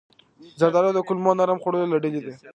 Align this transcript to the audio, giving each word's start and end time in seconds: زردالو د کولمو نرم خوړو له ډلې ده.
زردالو 0.59 0.95
د 0.95 0.99
کولمو 1.07 1.31
نرم 1.39 1.57
خوړو 1.61 1.89
له 1.91 1.97
ډلې 2.03 2.21
ده. 2.25 2.33